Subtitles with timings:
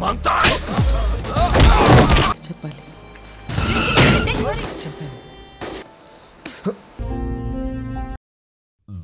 [0.00, 0.49] माँगता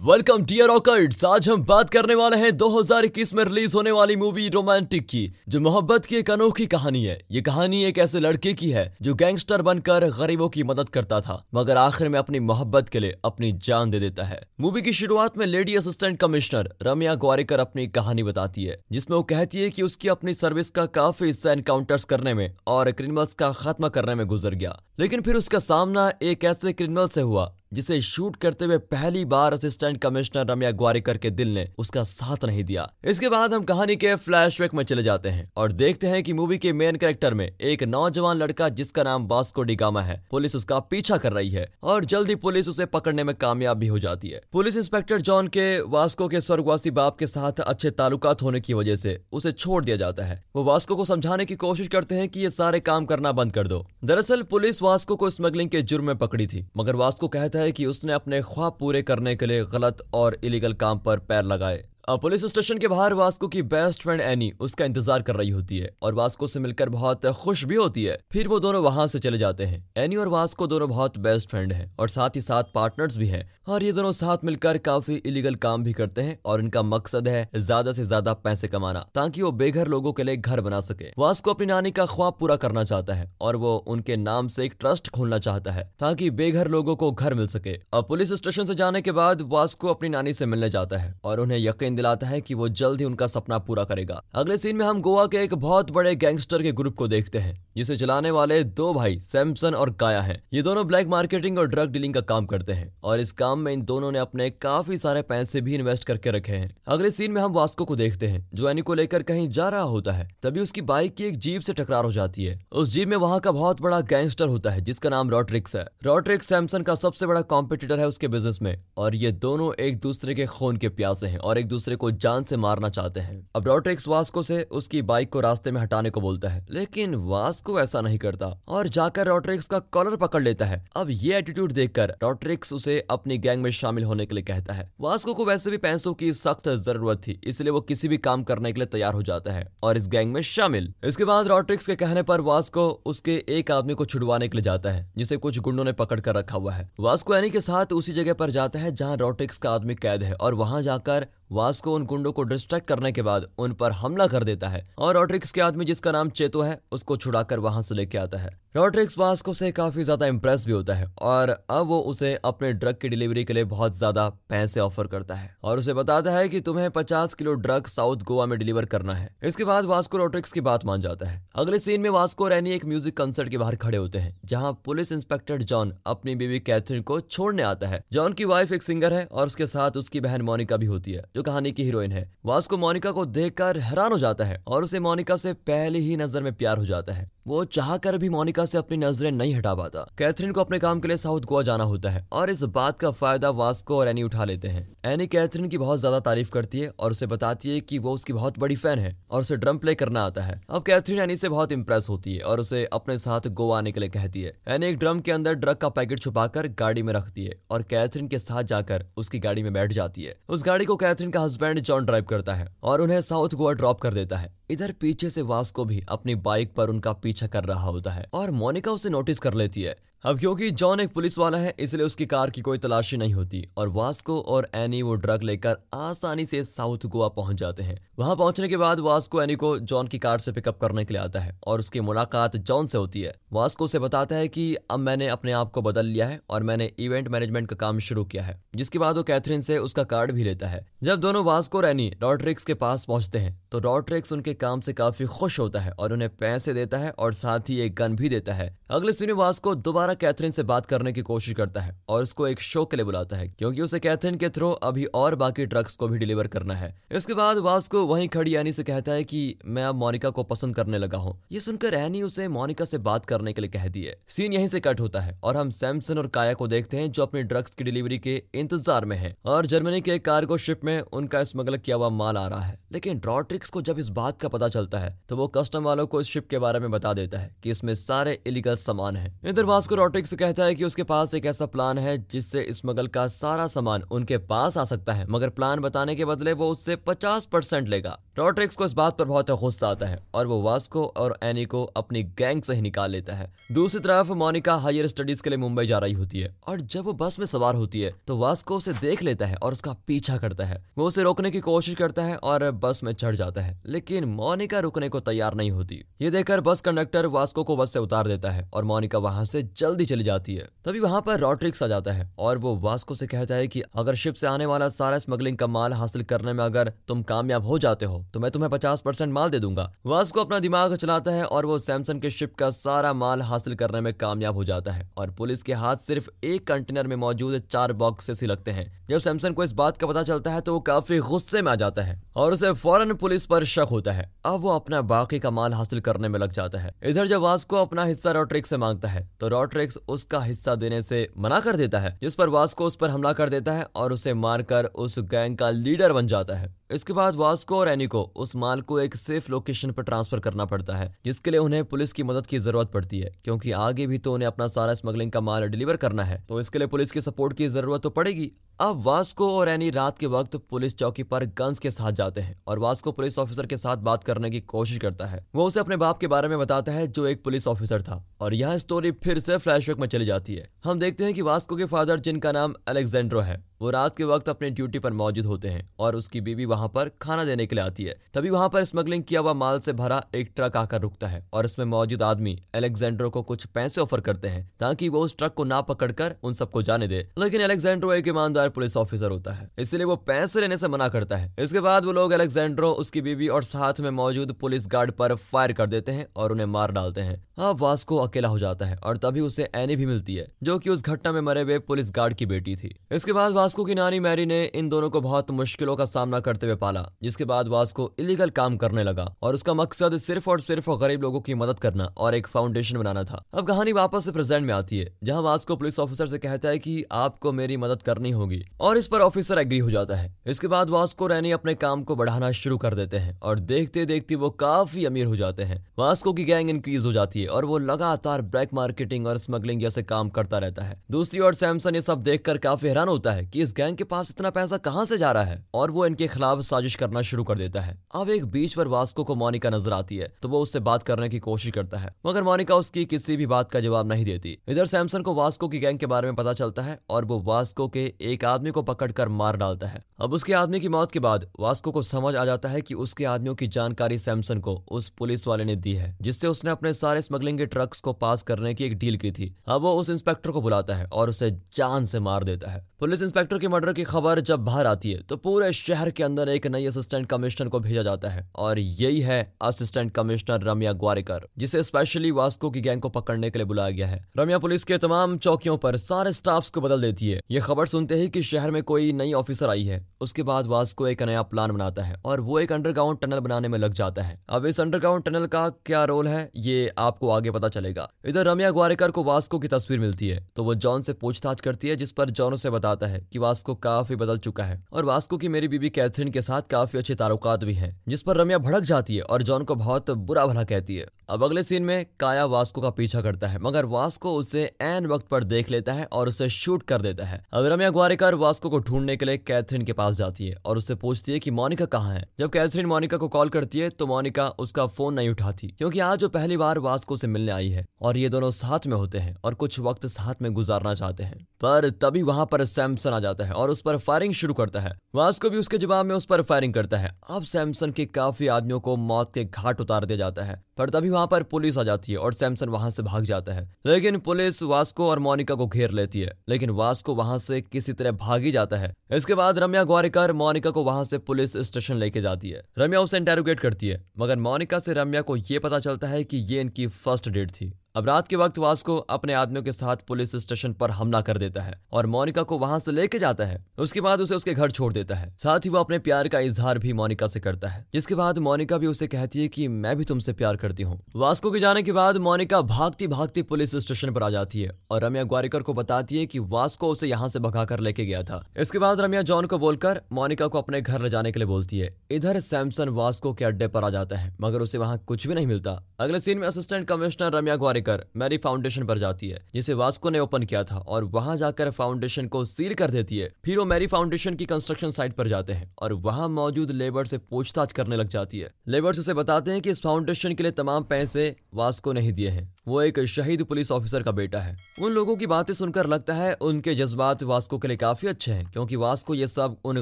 [0.07, 4.49] welcome dear ऑकर्ड्स आज हम बात करने वाले हैं 2021 में रिलीज़ होने वाली मूवी
[4.49, 8.71] रोमांटिक की, जो मोहब्बत की एक अनोखी कहानी है। ये कहानी एक ऐसे लड़के की
[8.71, 13.01] है, जो गैंगस्टर बनकर गरीबों की मदद करता था, मगर आखिर में अपनी मोहब्बत के
[13.01, 17.61] लिए अपनी जान दे देता है। मूवी की शुरुआत में lady assistant commissioner Ramya Gowariker
[17.61, 21.53] अपनी कहानी बताती है, जिसमें वो कहती है की उसकी अपनी सर्विस का काफ़ी हिस्सा
[21.53, 26.13] एनकाउंटर्स करने में और क्रिमिनल्स का खात्मा करने में गुजर गया। लेकिन फिर उसका सामना
[26.23, 31.19] एक ऐसे क्रिमिनल से हुआ जिसे शूट करते हुए पहली बार असिस्टेंट कमिश्नर रम्या ग्वारिकर
[31.19, 35.03] के दिल ने उसका साथ नहीं दिया। इसके बाद हम कहानी के फ्लैशबैक में चले
[35.03, 39.03] जाते हैं और देखते हैं कि मूवी के मेन कैरेक्टर में एक नौजवान लड़का जिसका
[39.03, 43.25] नाम बास्को डिगामा है, पुलिस उसका पीछा कर रही है और जल्दी पुलिस उसे पकड़ने
[43.25, 47.27] में कामयाब भी हो जाती है। पुलिस इंस्पेक्टर जॉन के वास्को के स्वर्गवासी बाप के
[47.27, 51.05] साथ अच्छे ताल्लुकात होने की वजह से उसे छोड़ दिया जाता है। वो वास्को को
[51.05, 54.83] समझाने की कोशिश करते हैं कि ये सारे काम करना बंद कर दो। दरअसल पुलिस
[54.83, 58.41] वास्को को स्मगलिंग के जुर्म में पकड़ी थी, मगर वास्को कहता है कि उसने अपने
[58.43, 62.89] ख्वाब पूरे करने के लिए गलत और इलीगल काम पर पैर लगाए। पुलिस स्टेशन के
[62.89, 66.61] बाहर वास्को की बेस्ट फ्रेंड एनी उसका इंतज़ार कर रही होती है और वास्को से
[66.61, 70.17] मिलकर बहुत खुश भी होती है। फिर वो दोनों वहाँ से चले जाते हैं। एनी
[70.17, 73.83] और वास्को दोनों बहुत बेस्ट फ्रेंड हैं और साथ ही साथ पार्टनर्स भी हैं और
[73.83, 77.93] ये दोनों साथ मिलकर काफ़ी इलीगल काम भी करते हैं और इनका मकसद है ज़्यादा
[77.93, 81.67] से ज़्यादा पैसे कमाना ताकि वो बेघर लोगों के लिए घर बना सके। वास्को अपनी
[81.67, 85.39] नानी का ख्वाब पूरा करना चाहता है और वो उनके नाम से एक ट्रस्ट खोलना
[85.41, 89.13] चाहता है ताकि बेघर लोगों को घर मिल सके। अब पुलिस स्टेशन से जाने के
[89.13, 92.69] बाद वास्को अपनी नानी से मिलने जाता है और उन्हें यकीन दिलाता है कि वो
[92.71, 96.15] जल्द ही उनका सपना पूरा करेगा। अगले सीन में हम गोवा के एक बहुत बड़े
[96.17, 100.43] गैंगस्टर के ग्रुप को देखते हैं, जिसे चलाने वाले दो भाई सैमसन और काया हैं।
[100.53, 103.73] ये दोनों ब्लैक मार्केटिंग और ड्रग डीलिंग का काम करते हैं, और इस काम में
[103.73, 107.41] इन दोनों ने अपने काफ़ी सारे पैसे भी इन्वेस्ट करके रखे हैं। अगले सीन में
[107.43, 110.61] हम वास्को को देखते हैं, जो एनी को लेकर कहीं जा रहा होता है, तभी
[110.61, 113.51] उसकी बाइक की एक जीप से टकरार हो जाती है। उस जीप में वहाँ का
[113.51, 118.01] बहुत बड़ा गैंगस्टर होता है, जिसका नाम रॉड्रिक्स है। रॉड्रिक्स सैमसन का सबसे बड़ा कॉम्पिटिटर
[118.01, 121.59] है उसके बिज़नेस में, और ये दोनों एक दूसरे के खून के प्यासे हैं, और
[121.59, 125.41] एक दूसरे को जान से मारना चाहते हैं। अब रॉड्रिक्स वास्को से उसकी बाइक को
[125.41, 129.79] रास्ते में हटाने को बोलता है, लेकिन वास्को ऐसा नहीं करता और जाकर रॉड्रिक्स का
[129.79, 134.27] कॉलर पकड़ लेता है। अब ये एटीट्यूड देखकर रॉड्रिक्स उसे अपनी गैंग में शामिल होने
[134.27, 137.81] के लिए कहता है। वास्को को वैसे भी पैसों की सख्त ज़रूरत थी, इसलिए वो
[137.83, 140.93] किसी भी काम करने के लिए तैयार हो जाता है और इस गैंग में शामिल।
[141.05, 144.91] इसके बाद रॉड्रिक्स के कहने पर वास्को उसके एक आदमी को छुड़वाने के लिए जाता
[144.91, 148.13] है, जिसे कुछ गुंडों ने पकड़ कर रखा हुआ है। वास्को एनी के साथ उसी
[148.13, 152.05] जगह पर जाता है जहाँ रॉड्रिक्स का आदमी कैद है और वहाँ जाकर वास्को उन
[152.05, 155.61] गुंडों को डिस्ट्रैक्ट करने के बाद उन पर हमला कर देता है और रॉड्रिक्स के
[155.61, 159.71] आदमी जिसका नाम चेतो है, उसको छुड़ाकर वहाँ से लेके आता है। रॉड्रिक्स वास्को से
[159.73, 163.53] काफ़ी ज़्यादा इंप्रेस भी होता है और अब वो उसे अपने ड्रग की डिलीवरी के
[163.53, 167.55] लिए बहुत ज़्यादा पैसे ऑफ़र करता है और उसे बताता है कि तुम्हें 50 किलो
[167.57, 171.27] ड्रग साउथ गोवा में डिलीवर करना है। इसके बाद वास्को रॉड्रिक्स की बात मान जाता
[171.27, 174.73] है। अगले सीन में वास्को रैनी एक म्यूज़िक कंसर्ट के बाहर खड़े होते हैं, जहाँ
[174.85, 179.13] पुलिस इंस्पेक्टर जॉन अपनी बीवी कैथरीन को छोड़ने आता है। जॉन की वाइफ एक सिंगर
[179.13, 182.33] है और उसके साथ उसकी बहन मोनिका भी होती है। जो कहानी की हीरोइन है।
[182.45, 186.43] वास्को मोनिका को देखकर हैरान हो जाता है और उसे मोनिका से पहले ही नज़र
[186.43, 189.75] में प्यार हो जाता है। वो चाह कर भी मोनिका से अपनी नज़रें नहीं हटा
[189.75, 192.99] पाता। कैथरीन को अपने काम के लिए साउथ गोवा जाना होता है और इस बात
[193.01, 196.81] का फ़ायदा वास्को और एनी उठा लेते हैं। एनी कैथरीन की बहुत ज़्यादा तारीफ़ करती
[196.81, 199.79] है और उसे बताती है कि वो उसकी बहुत बड़ी फ़ैन है और उसे ड्रम
[199.79, 203.19] प्ले करना आता है। अब कैथरीन एनी से बहुत इंप्रेस होती है और उसे अपने
[203.19, 206.21] साथ गोवा आने के लिए कहती है। एनी एक ड्रम के अंदर ड्रग का पैकेट
[206.21, 210.25] छुपाकर गाड़ी में रखती है और कैथरीन के साथ जाकर उसकी गाड़ी में बैठ जाती
[210.25, 213.73] है। उस गाड़ी को कैथरीन का हस्बैंड जॉन ड्राइव करता है और उन्हें साउथ गोवा
[213.73, 217.65] ड्रॉप कर देता है। इधर पीछे से वास्को भी अपनी बाइक पर उनका पीछा कर
[217.65, 221.37] रहा होता है और मोनिका उसे नोटिस कर लेती है अब क्योंकि जॉन एक पुलिस
[221.39, 225.15] वाला है, इसलिए उसकी कार की कोई तलाशी नहीं होती और वास्को और एनी वो
[225.15, 229.55] ड्रग लेकर आसानी से साउथ गोवा पहुँच जाते हैं। वहाँ पहुँचने के बाद वास्को एनी
[229.55, 232.87] को जॉन की कार से पिकअप करने के लिए आता है और उसकी मुलाकात जॉन
[232.87, 236.27] से होती है। वास्को से बताता है कि अब मैंने अपने आप को बदल लिया
[236.27, 239.79] है और मैंने इवेंट मैनेजमेंट का काम शुरू किया है, जिसके बाद वो कैथरीन से
[239.79, 243.59] उसका कार्ड भी लेता है। जब दोनों वास्को और एनी रॉड्रिक्स के पास पहुँचते हैं
[243.73, 247.33] तो रॉड्रिक्स उनके काम से काफ़ी खुश होता है और उन्हें पैसे देता है और
[247.35, 250.87] साथ ही एक गन भी देता है। अगले सीन में वास्को दोबारा कैथरीन से बात
[250.87, 253.99] करने की कोशिश करता है और उसको एक शो के लिए बुलाता है, क्योंकि उसे
[254.01, 258.05] कैथरीन के थ्रू अभी और बाकी ड्रग्स को भी डिलीवर करना है। इसके बाद वास्को
[258.07, 261.37] वहीं खड़ी एनी से कहता है कि मैं अब मोनिका को पसंद करने लगा हूँ।
[261.53, 264.81] ये सुनकर एनी उसे मोनिका से बात करने के लिए कहती है सीन यहीं से
[264.81, 267.85] कट होता है और हम सैमसन और काया को देखते हैं जो अपनी ड्रग्स की
[267.85, 272.09] डिलीवरी के इंतज़ार में है। और जर्मनी के कार्गो शिप में उनका स्मगल किया हुआ
[272.11, 275.37] माल आ रहा है। लेकिन रॉड्रिक्स को जब इस बात का पता चलता है तो
[275.37, 278.39] वो कस्टम वालों को इस शिप के बारे में बता देता है कि इसमें सारे
[278.47, 282.17] इलीगल सामान है। इधर वास्को रॉड्रिक्स कहता है कि उसके पास एक ऐसा प्लान है
[282.31, 286.53] जिससे स्मगल का सारा सामान उनके पास आ सकता है। मगर प्लान बताने के बदले
[286.53, 290.47] वो उससे पचास परसेंट लेगा। रॉड्रिक्स को इस बात पर बहुत गुस्सा आता है और
[290.47, 294.75] वो वास्को और एनी को अपनी गैंग से ही निकाल लेता है। दूसरी तरफ़ मोनिका
[294.77, 297.75] हायर स्टडीज़ के लिए मुंबई जा रही होती है और जब वो बस में सवार
[297.75, 301.23] होती है तो वास्को उसे देख लेता है और उसका पीछा करता है। वो उसे
[301.23, 305.21] रोकने की कोशिश करता है और बस में चढ़ जाता है, लेकिन मोनिका रुकने को
[305.23, 308.85] तैयार नहीं होती। ये देखकर बस कंडक्टर वास्को को बस से उतार देता है और
[308.85, 312.59] मोनिका वहाँ से जल्दी चली जाती है। तभी वहाँ पर रॉड्रिक्स आ जाता है और
[312.59, 315.93] वो वास्को से कहता है कि, अगर शिप से आने वाला सारा स्मगलिंग का माल
[315.93, 319.51] हासिल करने में अगर तुम कामयाब हो जाते हो तो मैं तुम्हें पचास परसेंट माल
[319.51, 323.43] दे दूँगा। वास्को अपना दिमाग चलाता है और वो सैमसंग के शिप का सारा माल
[323.43, 327.17] हासिल करने में कामयाब हो जाता है और पुलिस के हाथ सिर्फ़ एक कंटेनर में
[327.17, 330.61] मौजूद चार बॉक्सेस ही लगते हैं। जब सैमसंग को इस बात का पता चलता है
[330.61, 334.13] तो वो काफ़ी गुस्से में आ जाता है और उसे फ़ौरन पुलिस पर शक होता
[334.13, 337.41] है। अब वो अपना बाकी का माल हासिल करने में लग जाता है। इधर जब
[337.41, 341.77] वास्को अपना हिस्सा रॉट्रिक्स से माँगता है तो रॉट्रिक्स उसका हिस्सा देने से मना कर
[341.77, 345.19] देता है, जिस पर वास्को उस पर हमला कर देता है और उसे मारकर उस
[345.19, 348.99] गैंग का लीडर बन जाता है। इसके बाद वास्को और एनी को उस माल को
[349.01, 352.59] एक सेफ़ लोकेशन पर ट्रांसफ़र करना पड़ता है, जिसके लिए उन्हें पुलिस की मदद की
[352.59, 356.25] ज़रूरत पड़ती है, क्योंकि आगे भी तो उन्हें अपना सारा स्मगलिंग का माल डिलीवर करना
[356.25, 358.51] है। तो इसके लिए पुलिस की सपोर्ट की ज़रूरत तो पड़ेगी।
[358.81, 362.57] अब वास्को और एनी रात के वक्त पुलिस चौकी पर गन्स के साथ जाते हैं
[362.67, 365.97] और वास्को पुलिस ऑफिसर के साथ बात करने की कोशिश करता है। वो उसे अपने
[365.97, 369.39] बाप के बारे में बताता है, जो एक पुलिस ऑफिसर था, और यह स्टोरी फिर
[369.39, 372.75] से फ्लैशबैक में चली जाती है। हम देखते हैं कि वास्को के फादर जिनका नाम
[372.89, 376.65] अलेक्जेंड्रो है वो रात के वक्त अपने ड्यूटी पर मौजूद होते हैं और उसकी बीवी
[376.65, 379.79] वहाँ पर खाना देने के लिए आती है। तभी वहाँ पर स्मगलिंग किया हुआ माल
[379.79, 384.01] से भरा एक ट्रक आकर रुकता है और इसमें मौजूद आदमी अलेक्जेंड्रो को कुछ पैसे
[384.01, 387.63] ऑफ़र करते हैं ताकि वो उस ट्रक को ना पकड़कर उन सबको जाने दे। लेकिन
[387.63, 391.55] अलेक्जेंड्रो एक ईमानदार पुलिस ऑफिसर होता है, इसलिए वो पैसे लेने से मना करता है।
[391.59, 395.73] इसके बाद वो लोग अलेक्जेंड्रो, उसकी बीवी और साथ में मौजूद पुलिस गार्ड पर फायर
[395.73, 399.17] कर देते हैं और उन्हें मार डालते हैं। अब वास्को अकेला हो जाता है और
[399.17, 402.35] तभी उसे एनी भी मिलती है, जो की उस घटना में मरे हुए पुलिस गार्ड
[402.35, 405.95] की बेटी थी। इसके बाद वास्को की नानी मैरी ने इन दोनों को बहुत मुश्किलों
[405.97, 410.17] का सामना करते हुए पाला, जिसके बाद वास्को इलीगल काम करने लगा और उसका मकसद
[410.17, 413.93] सिर्फ़ और सिर्फ़ गरीब लोगों की मदद करना और एक फाउंडेशन बनाना था। अब कहानी
[413.93, 417.53] वापस से प्रेजेंट में आती है, जहाँ वास्को पुलिस ऑफिसर से कहता है की आपको
[417.53, 421.27] मेरी मदद करनी होगी और इस पर ऑफिसर एग्री हो जाता है। इसके बाद वास्को
[421.27, 425.27] रैनी अपने काम को बढ़ाना शुरू कर देते हैं और देखते देखते वो काफ़ी अमीर
[425.27, 429.27] हो जाते हैं। वास्को की गैंग इंक्रीज हो जाती है और वो लगातार ब्लैक मार्केटिंग
[429.27, 433.09] और स्मगलिंग जैसे काम करता रहता है। दूसरी ओर सैमसन ये सब देखकर काफ़ी हैरान
[433.09, 435.65] होता है कि इस गैंग के पास इतना पैसा कहाँ से जा रहा है?
[435.75, 439.25] और वो इनके खिलाफ साजिश करना शुरू कर देता है। अब एक बीच पर वास्को
[439.25, 442.43] को मोनिका नज़र आती है तो वो उससे बात करने की कोशिश करता है। मगर
[442.43, 445.99] मोनिका उसकी किसी भी बात का जवाब नहीं देती। इधर सैमसन को वास्को की गैंग
[445.99, 449.57] के बारे में पता चलता है, और वो वास्को के एक आदमी को पकड़कर मार
[449.57, 452.81] डालता है। अब उसके आदमी की मौत के बाद वास्को को समझ आ जाता है
[452.81, 456.71] कि उसके आदमियों की जानकारी सैमसन को उस पुलिस वाले ने दी है, जिससे उसने
[456.71, 459.95] अपने सारे स्मगलिंग के ट्रक्स को पास करने की एक डील की थी। अब वो
[459.95, 463.69] उस इंस्पेक्टर को बुलाता है और उसे जान से मार देता है। पुलिस इंस्पेक्टर के
[463.69, 467.27] मर्डर की खबर जब बाहर आती है तो पूरे शहर के अंदर एक नई असिस्टेंट
[467.27, 472.71] कमिश्नर को भेजा जाता है। और यही है असिस्टेंट कमिश्नर रम्या ग्वारिकर, जिसे स्पेशली वास्को
[472.71, 475.97] की गैंग को पकड़ने के लिए बुलाया गया है। रम्या पुलिस के तमाम चौकियों पर
[475.99, 479.33] सारे स्टाफ को बदल देती है। ये खबर सुनते ही की शहर में कोई नई
[479.35, 483.19] ऑफिसर आई है, उसके बाद वास्को एक नया प्लान बनाता है और वो एक अंडरग्राउंड
[483.21, 486.91] टनल बनाने में लग जाता है। अब इस अंडरग्राउंड टनल का क्या रोल है, ये
[486.99, 490.75] आपको आगे पता चलेगा। इधर रम्या ग्वारिकर को वास्को की तस्वीर मिलती है तो वो
[490.77, 494.39] जॉन से पूछताछ करती है, जिस पर जॉन उसे बताता है कि वास्को काफ़ी बदल
[494.39, 497.91] चुका है और वास्को की मेरी बीबी कैथरीन के साथ काफ़ी अच्छे तारुकात भी हैं,
[498.09, 501.43] जिस पर रम्या भड़क जाती है और जॉन को बहुत बुरा भला कहती है। अब
[501.45, 505.45] अगले सीन में काया वास्को का पीछा करता है, मगर वास्को उसे एन वक्त पर
[505.45, 509.17] देख लेता है और उसे शूट कर देता है। अब रम्या ग्वारिकर वास्को को ढूँढने
[509.17, 512.25] के लिए कैथरीन के पास जाती है और उससे पूछती है कि मोनिका कहाँ है?
[512.41, 516.23] जब कैथरीन मोनिका को कॉल करती है तो मोनिका उसका फ़ोन नहीं उठाती, क्योंकि आज
[516.23, 519.37] वो पहली बार वास्को से मिलने आई है और ये दोनों साथ में होते हैं
[519.45, 523.45] और कुछ वक्त साथ में गुजारना चाहते हैं। पर तभी वहाँ पर सैमसन आ जाता
[523.45, 526.43] है और उस पर फायरिंग शुरू करता है। वास्को भी उसके जवाब में उस पर
[526.43, 530.45] फायरिंग करता है। अब सैमसन के काफ़ी आदमियों को मौत के घाट उतार दिया जाता
[530.45, 533.53] है, पर तभी वहाँ पर पुलिस आ जाती है और सैमसन वहाँ से भाग जाता
[533.53, 537.93] है। लेकिन पुलिस वास्को और मोनिका को घेर लेती है, लेकिन वास्को वहाँ से किसी
[537.93, 541.97] तरह भाग ही जाता है। इसके बाद रम्या ग्वारिकर मोनिका को वहाँ से पुलिस स्टेशन
[541.97, 545.79] लेके जाती है। रम्या उसे इंटेरोगेट करती है, मगर मोनिका से रम्या को यह पता
[545.79, 549.63] चलता है कि ये इनकी फ़र्स्ट डेट थी। अब रात के वक्त वास्को अपने आदमियों
[549.63, 553.19] के साथ पुलिस स्टेशन पर हमला कर देता है और मोनिका को वहाँ से लेके
[553.19, 556.29] जाता है। उसके बाद उसे उसके घर छोड़ देता है। साथ ही वो अपने प्यार
[556.29, 559.69] का इजहार भी मोनिका से करता है। जिसके बाद मोनिका भी उसे कहती है कि
[559.69, 563.75] मैं भी तुमसे प्यार करती हूँ। वास्को के जाने के बाद मोनिका भागती भागती पुलिस
[563.77, 567.29] स्टेशन पर आ जाती है और रम्या ग्वारिकर को बताती है की वास्को उसे यहाँ
[567.29, 571.03] से भगाकर लेके गया था। इसके बाद रम्या जॉन को बोलकर मोनिका को अपने घर
[571.03, 574.35] ले जाने के लिए बोलती है। इधर सैमसन वास्को के अड्डे पर आ जाता है,
[574.41, 578.05] मगर उसे वहाँ कुछ भी नहीं मिलता। अगले सीन में असिस्टेंट कमिश्नर रम्या ग्वारिकर लेकर
[578.17, 582.27] मैरी फाउंडेशन पर जाती है, जिसे वास्को ने ओपन किया था और वहाँ जाकर फाउंडेशन
[582.27, 585.75] को सील कर देती है। फिर वो मैरी फाउंडेशन की कंस्ट्रक्शन साइट पर जाते हैं
[585.79, 589.71] और वहाँ मौजूद लेबर से पूछताछ करने लग जाती है। लेबर्स उसे बताते हैं कि
[589.71, 593.71] इस फाउंडेशन के लिए तमाम पैसे वास्को ने ही दिए हैं। वो एक शहीद पुलिस
[593.73, 597.69] ऑफिसर का बेटा है। उन लोगों की बातें सुनकर लगता है उनके जज्बात वास्को के
[597.69, 599.81] लिए काफ़ी अच्छे हैं, क्योंकि वास्को ये सब उन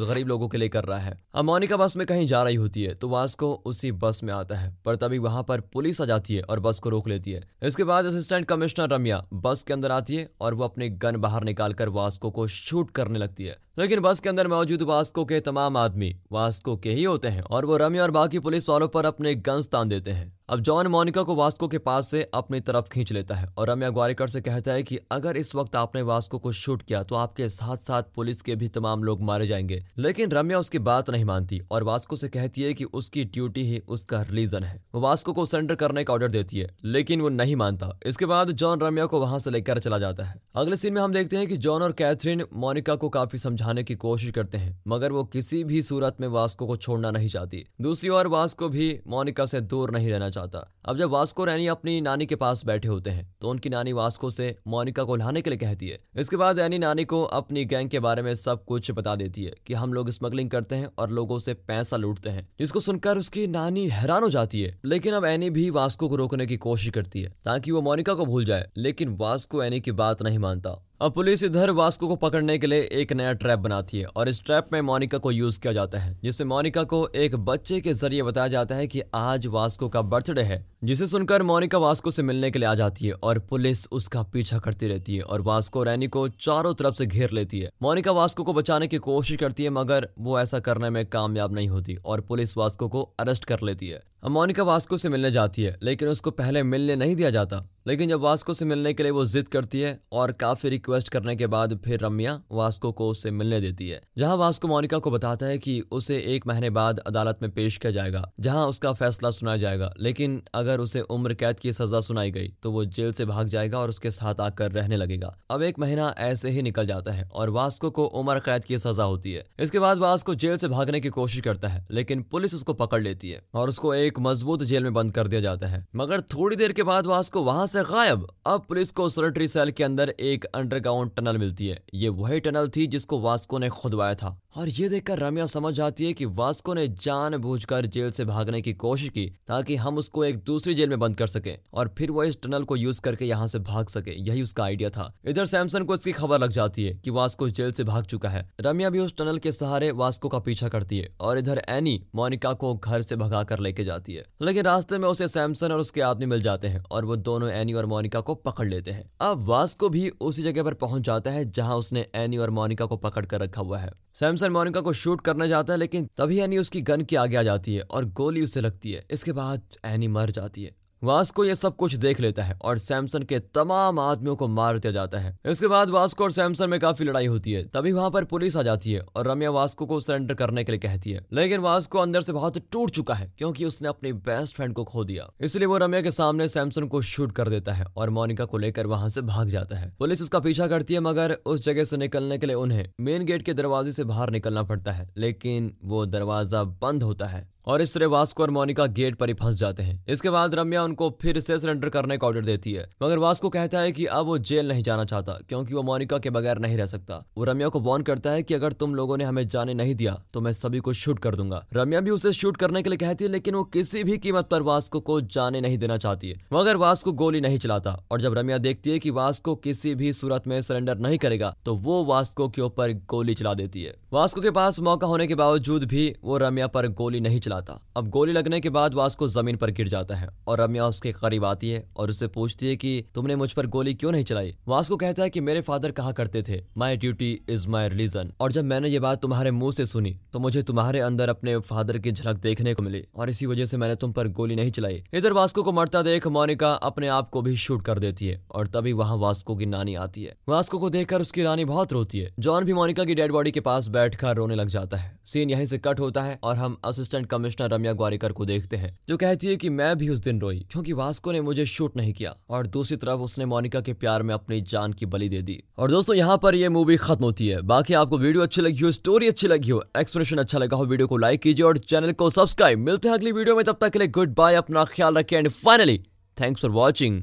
[0.01, 2.83] गरीब लोगों के लिए कर रहा है। अब मोनिका बस में कहीं जा रही होती
[2.83, 6.35] है तो वास्को उसी बस में आता है, पर तभी वहाँ पर पुलिस आ जाती
[6.35, 9.93] है और बस को रोक लेती है। इसके बाद असिस्टेंट कमिश्नर रम्या बस के अंदर
[9.93, 14.01] आती है और वो अपने गन बाहर निकालकर वास्को को शूट करने लगती है। लेकिन
[14.01, 17.77] बस के अंदर मौजूद वास्को के तमाम आदमी वास्को के ही होते हैं और वो
[17.77, 21.35] रम्या और बाकी पुलिस वालों पर अपने गन्स तान देते हैं। अब जॉन मोनिका को
[21.35, 24.83] वास्को के पास से अपनी तरफ़ खींच लेता है और रम्या ग्वारिकर से कहता है
[24.83, 28.57] कि अगर इस वक्त आपने वास्को को शूट किया तो आपके साथ साथ पुलिस के
[28.57, 32.63] भी तमाम लोग मारे जाएँगे। लेकिन रम्या उसकी बात नहीं मानती और वास्को से कहती
[32.63, 36.29] है कि उसकी ड्यूटी ही उसका रिलीजन है। वो वास्को को सरेंडर करने का ऑर्डर
[36.29, 39.99] देती है, लेकिन वो नहीं मानता। इसके बाद जॉन रम्या को वहाँ से लेकर चला
[39.99, 43.39] जाता है। अगले सीन में हम देखते हैं कि जॉन और कैथरीन मोनिका को काफ़ी
[43.65, 47.29] समझाने की कोशिश करते हैं, मगर वो किसी भी सूरत में वास्को को छोड़ना नहीं
[47.29, 51.67] चाहती। दूसरी ओर वास्को भी मोनिका से दूर नहीं रहना चाहता। अब जब वास्को रैनी
[51.67, 55.43] अपनी नानी के पास बैठे होते हैं तो उनकी नानी वास्को से मोनिका को लाने
[55.43, 58.65] के लिए कहती है। इसके बाद एनी नानी को अपनी गैंग के बारे में सब
[58.65, 62.31] कुछ बता देती है कि हम लोग स्मगलिंग करते हैं और लोगों से पैसा लूटते
[62.31, 66.17] हैं, जिसको सुनकर उसकी नानी हैरान हो जाती है। लेकिन अब एनी भी वास्को को
[66.17, 69.93] रोकने की कोशिश करती है, ताकि वो मोनिका को भूल जाए। लेकिन वास्को एनी की
[69.95, 73.99] बात नहीं मानता। अब पुलिस इधर वास्को को पकड़ने के लिए एक नया ट्रैप बनाती
[73.99, 77.35] है और इस ट्रैप में मोनिका को यूज़ किया जाता है, जिसमें मोनिका को एक
[77.37, 81.79] बच्चे के ज़रिए बताया जाता है कि आज वास्को का बर्थडे है, जिसे सुनकर मोनिका
[81.79, 85.23] वास्को से मिलने के लिए आ जाती है और पुलिस उसका पीछा करती रहती है
[85.23, 88.99] और वास्को रैनी को चारों तरफ़ से घेर लेती है। मोनिका वास्को को बचाने की
[88.99, 93.03] कोशिश करती है, मगर वो ऐसा करने में कामयाब नहीं होती और पुलिस वास्को को
[93.21, 97.17] अरेस्ट कर लेती है। मोनिका वास्को से मिलने जाती है, लेकिन उसको पहले मिलने नहीं
[97.17, 100.69] दिया जाता। लेकिन जब वास्को से मिलने के लिए वो जिद करती है और काफ़ी
[100.71, 104.99] रिक्वेस्ट करने के बाद फिर रम्या वास्को को उससे मिलने देती है, जहाँ वास्को मोनिका
[104.99, 108.93] को बताता है कि उसे एक महीने बाद अदालत में पेश किया जाएगा, जहाँ उसका
[108.93, 113.13] फैसला सुनाया जाएगा। लेकिन अगर उसे उम्र कैद की सजा सुनाई गई तो वो जेल
[113.13, 116.87] से भाग जाएगा और उसके साथ आकर रहने लगेगा। अब एक महीना ऐसे ही निकल
[116.87, 120.57] जाता है और वास्को को उम्र कैद की सजा होती है। इसके बाद वास्को जेल
[120.57, 124.19] से भागने की कोशिश करता है, लेकिन पुलिस उसको पकड़ लेती है और उसको एक
[124.21, 127.67] मज़बूत जेल में बंद कर दिया जाता है। मगर थोड़ी देर के बाद वास्को वहाँ
[127.75, 132.09] से गायब। अब पुलिस को सोलिटरी सेल के अंदर एक अंडरग्राउंड टनल मिलती है। ये
[132.09, 136.13] वही टनल थी जिसको वास्को ने खुदवाया था। और ये देखकर रम्या समझ जाती है
[136.13, 140.39] कि वास्को ने जान कर जेल से भागने की कोशिश की ताकि हम उसको एक
[140.45, 143.47] दूसरी जेल में बंद कर सके और फिर वो इस टनल को यूज़ करके यहाँ
[143.47, 146.95] से भाग सके। यही उसका आइडिया था। इधर सैमसन को इसकी खबर लग जाती है
[146.95, 150.39] कि वास्को जेल से भाग चुका है। रम्या भी उस टनल के सहारे वास्को का
[150.39, 154.65] पीछा करती है और इधर एनी मोनिका को घर से भगा लेके जाती है। लेकिन
[154.65, 157.87] रास्ते में उसे सैमसन और उसके आदमी मिल जाते हैं और वो दोनों एनी और
[157.87, 161.77] मोनिका को पकड़ लेते हैं। अब वास्को भी उसी जगह पर पहुँच जाता है जहाँ
[161.77, 165.49] उसने एनी और मोनिका को पकड़ कर रखा हुआ है। सैमसन मोनिका को शूट करने
[165.49, 168.61] जाता है, लेकिन तभी एनी उसकी गन के आगे आ जाती है और गोली उसे
[168.61, 172.57] लगती है। इसके बाद एनी मर जाती है। वास्को ये सब कुछ देख लेता है
[172.63, 176.71] और सैमसन के तमाम आदमियों को मार दिया जाता है। इसके बाद वास्को और सैमसन
[176.71, 179.87] में काफ़ी लड़ाई होती है। तभी वहाँ पर पुलिस आ जाती है और रम्या वास्को
[179.87, 183.33] को सरेंडर करने के लिए कहती है। लेकिन वास्को अंदर से बहुत टूट चुका है
[183.39, 187.03] क्योंकि उसने अपने बेस्ट फ्रेंड को खो दिया। इसलिए वो रम्या के सामने सैमसन को
[187.03, 190.41] शूट कर देता है और मोनिका को लेकर वहाँ से भाग जाता है। पुलिस उसका
[190.41, 193.93] पीछा करती है मगर उस जगह से निकलने के लिए उन्हें मेन गेट के दरवाजे
[193.93, 198.43] से बाहर निकलना पड़ता है। लेकिन वो दरवाज़ा बंद होता है। और इस तरह वास्को
[198.43, 201.89] और मोनिका गेट पर ही फंस जाते हैं। इसके बाद रम्या उनको फिर से सरेंडर
[201.89, 205.05] करने का ऑर्डर देती है। मगर वास्को कहता है कि अब वो जेल नहीं जाना
[205.05, 208.43] चाहता, क्योंकि वो मोनिका के बगैर नहीं रह सकता। वो रम्या को वॉर्न करता है
[208.43, 211.37] कि अगर तुम लोगों ने हमें जाने नहीं दिया तो मैं सभी को शूट कर
[211.37, 214.49] दूँगा। रम्या भी उसे शूट करने के लिए कहती है, लेकिन वो किसी भी कीमत
[214.49, 218.39] पर वास्को को जाने नहीं देना चाहती है। मगर वास्को गोली नहीं चलाता, और जब
[218.39, 222.49] रम्या देखती है कि वास्को किसी भी सूरत में सरेंडर नहीं करेगा तो वो वास्को
[222.49, 226.37] के ऊपर गोली चला देती है। वास्को के पास मौका होने के बावजूद भी वो
[226.39, 230.15] रम्या पर गोली नहीं चलाता। अब गोली लगने के बाद वास्को ज़मीन पर गिर जाता
[230.15, 233.67] है और रम्या उसके करीब आती है और उससे पूछती है कि, तुमने मुझ पर
[233.67, 234.57] गोली क्यों नहीं चलाई?
[234.69, 238.53] वास्को कहता है कि, मेरे फादर कहा करते थे my duty is my religion और
[238.53, 242.13] जब मैंने ये बात तुम्हारे मुँह से सुनी तो मुझे तुम्हारे अंदर अपने फादर की
[242.13, 245.33] झलक देखने को मिली और इसी वजह से मैंने तुम पर गोली नहीं चलाई। इधर
[245.33, 248.93] वास्को को मरता देख मोनिका अपने आप को भी शूट कर देती है और तभी
[248.93, 252.65] वहाँ वास्को की नानी आती है। वास्को को देखकर उसकी रानी बहुत रोती है। जॉन
[252.65, 255.79] भी मोनिका की डेड बॉडी के पास बैठकर रोने लग जाता है। सीन यहीं से
[255.79, 259.57] कट होता है और हम असिस्टेंट कमिश्नर रम्या ग्वारिकर को देखते हैं, जो कहती है
[259.57, 262.97] कि मैं भी उस दिन रोई, क्योंकि वास्को ने मुझे शूट नहीं किया और दूसरी
[262.97, 266.39] तरफ़ उसने मोनिका के प्यार में अपनी जान की बलि दे दी। और दोस्तों, यहाँ
[266.39, 269.71] पर यह मूवी खत्म होती है। बाकी आपको वीडियो अच्छी लगी हो, स्टोरी अच्छी लगी
[269.71, 273.15] हो एक्सप्रेशन अच्छा लगा हो, वीडियो को लाइक कीजिए और चैनल को सब्सक्राइब। मिलते हैं
[273.15, 275.99] अगली वीडियो में, तब तक के लिए गुड बाय, अपना ख्याल रखें। And finally
[276.39, 277.23] thanks for watching